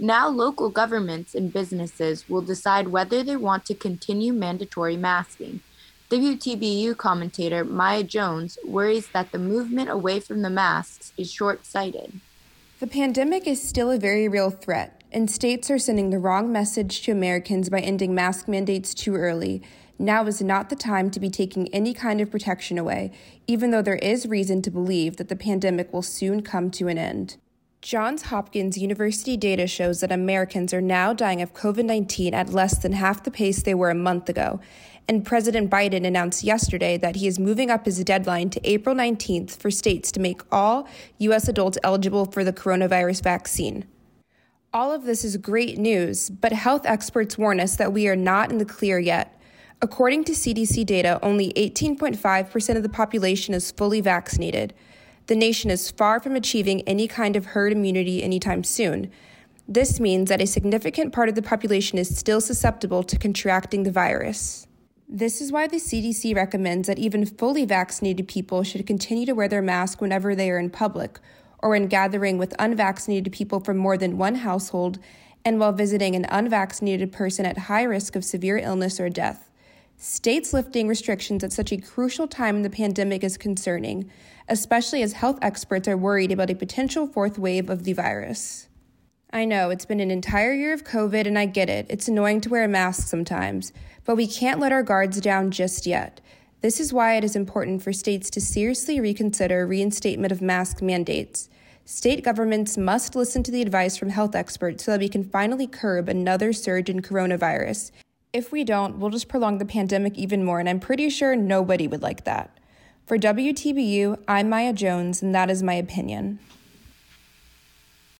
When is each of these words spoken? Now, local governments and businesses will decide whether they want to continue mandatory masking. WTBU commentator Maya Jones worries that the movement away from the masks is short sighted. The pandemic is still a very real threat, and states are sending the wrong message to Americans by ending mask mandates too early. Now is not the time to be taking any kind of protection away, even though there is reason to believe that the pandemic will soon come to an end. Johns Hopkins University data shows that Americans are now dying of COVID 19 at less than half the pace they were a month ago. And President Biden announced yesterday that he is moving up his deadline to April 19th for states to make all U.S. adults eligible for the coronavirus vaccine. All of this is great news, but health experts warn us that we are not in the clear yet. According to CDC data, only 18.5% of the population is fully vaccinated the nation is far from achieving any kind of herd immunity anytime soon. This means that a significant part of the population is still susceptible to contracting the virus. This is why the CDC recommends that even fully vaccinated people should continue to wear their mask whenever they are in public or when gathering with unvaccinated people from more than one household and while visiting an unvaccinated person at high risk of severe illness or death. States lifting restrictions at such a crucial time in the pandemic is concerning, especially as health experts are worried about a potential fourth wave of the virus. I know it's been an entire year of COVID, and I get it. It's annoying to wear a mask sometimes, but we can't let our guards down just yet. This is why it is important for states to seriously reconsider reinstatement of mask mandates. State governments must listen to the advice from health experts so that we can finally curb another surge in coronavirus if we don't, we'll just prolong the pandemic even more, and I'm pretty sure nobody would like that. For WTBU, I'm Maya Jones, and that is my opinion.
Now, 0.00 0.28
local 0.28 0.70
governments 0.70 1.34
and 1.34 1.52
businesses 1.52 2.28
will 2.28 2.42
decide 2.42 2.88
whether 2.88 3.24
they 3.24 3.36
want 3.36 3.64
to 3.66 3.74
continue 3.74 4.32
mandatory 4.32 4.96
masking. 4.96 5.60
WTBU 6.10 6.96
commentator 6.96 7.64
Maya 7.64 8.04
Jones 8.04 8.58
worries 8.64 9.08
that 9.08 9.32
the 9.32 9.38
movement 9.38 9.90
away 9.90 10.20
from 10.20 10.42
the 10.42 10.50
masks 10.50 11.12
is 11.18 11.30
short 11.30 11.66
sighted. 11.66 12.20
The 12.78 12.86
pandemic 12.86 13.48
is 13.48 13.60
still 13.60 13.90
a 13.90 13.98
very 13.98 14.28
real 14.28 14.50
threat, 14.50 15.02
and 15.10 15.28
states 15.28 15.68
are 15.68 15.80
sending 15.80 16.10
the 16.10 16.18
wrong 16.20 16.52
message 16.52 17.02
to 17.02 17.12
Americans 17.12 17.68
by 17.68 17.80
ending 17.80 18.14
mask 18.14 18.46
mandates 18.46 18.94
too 18.94 19.16
early. 19.16 19.62
Now 19.98 20.24
is 20.26 20.40
not 20.40 20.70
the 20.70 20.76
time 20.76 21.10
to 21.10 21.18
be 21.18 21.28
taking 21.28 21.66
any 21.74 21.92
kind 21.92 22.20
of 22.20 22.30
protection 22.30 22.78
away, 22.78 23.10
even 23.48 23.72
though 23.72 23.82
there 23.82 23.96
is 23.96 24.26
reason 24.26 24.62
to 24.62 24.70
believe 24.70 25.16
that 25.16 25.28
the 25.28 25.34
pandemic 25.34 25.92
will 25.92 26.02
soon 26.02 26.40
come 26.40 26.70
to 26.70 26.86
an 26.86 26.98
end. 26.98 27.36
Johns 27.80 28.22
Hopkins 28.22 28.76
University 28.76 29.36
data 29.36 29.68
shows 29.68 30.00
that 30.00 30.10
Americans 30.10 30.74
are 30.74 30.80
now 30.80 31.12
dying 31.12 31.40
of 31.40 31.54
COVID 31.54 31.84
19 31.84 32.34
at 32.34 32.52
less 32.52 32.76
than 32.78 32.92
half 32.92 33.22
the 33.22 33.30
pace 33.30 33.62
they 33.62 33.74
were 33.74 33.90
a 33.90 33.94
month 33.94 34.28
ago. 34.28 34.60
And 35.06 35.24
President 35.24 35.70
Biden 35.70 36.04
announced 36.04 36.42
yesterday 36.42 36.98
that 36.98 37.16
he 37.16 37.28
is 37.28 37.38
moving 37.38 37.70
up 37.70 37.86
his 37.86 38.02
deadline 38.02 38.50
to 38.50 38.60
April 38.68 38.96
19th 38.96 39.56
for 39.56 39.70
states 39.70 40.10
to 40.12 40.20
make 40.20 40.42
all 40.50 40.88
U.S. 41.18 41.46
adults 41.46 41.78
eligible 41.84 42.26
for 42.26 42.42
the 42.42 42.52
coronavirus 42.52 43.22
vaccine. 43.22 43.86
All 44.74 44.92
of 44.92 45.04
this 45.04 45.24
is 45.24 45.36
great 45.36 45.78
news, 45.78 46.28
but 46.28 46.52
health 46.52 46.84
experts 46.84 47.38
warn 47.38 47.60
us 47.60 47.76
that 47.76 47.92
we 47.92 48.08
are 48.08 48.16
not 48.16 48.50
in 48.50 48.58
the 48.58 48.66
clear 48.66 48.98
yet. 48.98 49.40
According 49.80 50.24
to 50.24 50.32
CDC 50.32 50.84
data, 50.84 51.20
only 51.22 51.52
18.5% 51.52 52.76
of 52.76 52.82
the 52.82 52.88
population 52.88 53.54
is 53.54 53.70
fully 53.70 54.00
vaccinated 54.00 54.74
the 55.28 55.36
nation 55.36 55.70
is 55.70 55.90
far 55.90 56.18
from 56.20 56.34
achieving 56.34 56.80
any 56.82 57.06
kind 57.06 57.36
of 57.36 57.46
herd 57.46 57.72
immunity 57.72 58.22
anytime 58.22 58.64
soon. 58.64 59.10
This 59.68 60.00
means 60.00 60.30
that 60.30 60.40
a 60.40 60.46
significant 60.46 61.12
part 61.12 61.28
of 61.28 61.34
the 61.34 61.42
population 61.42 61.98
is 61.98 62.18
still 62.18 62.40
susceptible 62.40 63.02
to 63.02 63.18
contracting 63.18 63.82
the 63.82 63.92
virus. 63.92 64.66
This 65.06 65.42
is 65.42 65.52
why 65.52 65.66
the 65.66 65.76
CDC 65.76 66.34
recommends 66.34 66.88
that 66.88 66.98
even 66.98 67.26
fully 67.26 67.66
vaccinated 67.66 68.26
people 68.26 68.62
should 68.62 68.86
continue 68.86 69.26
to 69.26 69.34
wear 69.34 69.48
their 69.48 69.60
mask 69.60 70.00
whenever 70.00 70.34
they 70.34 70.50
are 70.50 70.58
in 70.58 70.70
public 70.70 71.20
or 71.58 71.70
when 71.70 71.88
gathering 71.88 72.38
with 72.38 72.54
unvaccinated 72.58 73.30
people 73.30 73.60
from 73.60 73.76
more 73.76 73.98
than 73.98 74.16
one 74.16 74.36
household 74.36 74.98
and 75.44 75.60
while 75.60 75.72
visiting 75.72 76.16
an 76.16 76.26
unvaccinated 76.30 77.12
person 77.12 77.44
at 77.44 77.58
high 77.58 77.82
risk 77.82 78.16
of 78.16 78.24
severe 78.24 78.56
illness 78.56 78.98
or 78.98 79.10
death. 79.10 79.50
States 80.00 80.52
lifting 80.52 80.86
restrictions 80.86 81.42
at 81.42 81.52
such 81.52 81.72
a 81.72 81.76
crucial 81.76 82.28
time 82.28 82.54
in 82.54 82.62
the 82.62 82.70
pandemic 82.70 83.24
is 83.24 83.36
concerning, 83.36 84.08
especially 84.48 85.02
as 85.02 85.14
health 85.14 85.40
experts 85.42 85.88
are 85.88 85.96
worried 85.96 86.30
about 86.30 86.50
a 86.50 86.54
potential 86.54 87.08
fourth 87.08 87.36
wave 87.36 87.68
of 87.68 87.82
the 87.82 87.92
virus. 87.94 88.68
I 89.32 89.44
know 89.44 89.70
it's 89.70 89.84
been 89.84 89.98
an 89.98 90.12
entire 90.12 90.52
year 90.54 90.72
of 90.72 90.84
COVID, 90.84 91.26
and 91.26 91.36
I 91.36 91.46
get 91.46 91.68
it. 91.68 91.84
It's 91.88 92.06
annoying 92.06 92.40
to 92.42 92.48
wear 92.48 92.62
a 92.62 92.68
mask 92.68 93.08
sometimes, 93.08 93.72
but 94.04 94.14
we 94.14 94.28
can't 94.28 94.60
let 94.60 94.70
our 94.70 94.84
guards 94.84 95.20
down 95.20 95.50
just 95.50 95.84
yet. 95.84 96.20
This 96.60 96.78
is 96.78 96.92
why 96.92 97.16
it 97.16 97.24
is 97.24 97.34
important 97.34 97.82
for 97.82 97.92
states 97.92 98.30
to 98.30 98.40
seriously 98.40 99.00
reconsider 99.00 99.66
reinstatement 99.66 100.30
of 100.30 100.40
mask 100.40 100.80
mandates. 100.80 101.50
State 101.84 102.22
governments 102.22 102.78
must 102.78 103.16
listen 103.16 103.42
to 103.42 103.50
the 103.50 103.62
advice 103.62 103.96
from 103.96 104.10
health 104.10 104.36
experts 104.36 104.84
so 104.84 104.92
that 104.92 105.00
we 105.00 105.08
can 105.08 105.24
finally 105.24 105.66
curb 105.66 106.08
another 106.08 106.52
surge 106.52 106.88
in 106.88 107.02
coronavirus 107.02 107.90
if 108.32 108.52
we 108.52 108.64
don't, 108.64 108.98
we'll 108.98 109.10
just 109.10 109.28
prolong 109.28 109.58
the 109.58 109.64
pandemic 109.64 110.16
even 110.18 110.44
more, 110.44 110.60
and 110.60 110.68
I'm 110.68 110.80
pretty 110.80 111.08
sure 111.10 111.34
nobody 111.34 111.88
would 111.88 112.02
like 112.02 112.24
that. 112.24 112.58
For 113.06 113.16
WTBU, 113.16 114.22
I'm 114.28 114.50
Maya 114.50 114.72
Jones, 114.72 115.22
and 115.22 115.34
that 115.34 115.50
is 115.50 115.62
my 115.62 115.74
opinion. 115.74 116.38